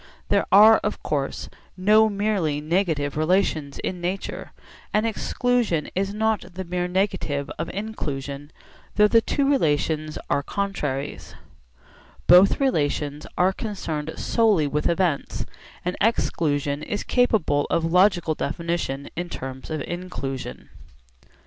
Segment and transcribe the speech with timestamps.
[0.29, 1.47] There are of course
[1.77, 4.51] no merely negative relations in nature,
[4.91, 8.51] and exclusion is not the mere negative of inclusion,
[8.95, 11.35] though the two relations are contraries.
[12.25, 15.45] Both relations are concerned solely with events,
[15.85, 19.91] and exclusion is capable of logical definition in terms of inclusion.
[19.91, 19.91] Cf.
[19.93, 21.29] note on 'significance,' pp.